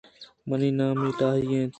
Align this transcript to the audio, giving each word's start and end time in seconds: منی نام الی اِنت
منی 0.49 0.69
نام 0.77 0.97
الی 1.27 1.51
اِنت 1.55 1.69